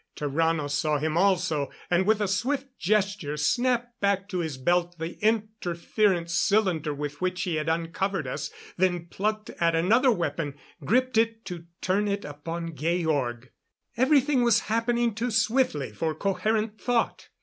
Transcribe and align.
Tarrano 0.15 0.67
saw 0.67 0.97
him 0.97 1.15
also; 1.15 1.69
and 1.91 2.07
with 2.07 2.21
a 2.21 2.27
swift 2.27 2.65
gesture 2.79 3.37
snapped 3.37 3.99
back 4.01 4.27
to 4.29 4.39
his 4.39 4.57
belt 4.57 4.97
the 4.97 5.11
interference 5.23 6.33
cylinder 6.33 6.91
with 6.91 7.21
which 7.21 7.43
he 7.43 7.57
had 7.57 7.69
uncovered 7.69 8.25
us; 8.25 8.49
then 8.77 9.05
plucked 9.05 9.51
at 9.59 9.75
another 9.75 10.11
weapon, 10.11 10.55
gripped 10.83 11.19
it 11.19 11.45
to 11.45 11.65
turn 11.81 12.07
it 12.07 12.25
upon 12.25 12.75
Georg. 12.75 13.51
Everything 13.95 14.41
was 14.41 14.61
happening 14.61 15.13
too 15.13 15.29
swiftly 15.29 15.91
for 15.93 16.15
coherent 16.15 16.81
thought. 16.81 17.29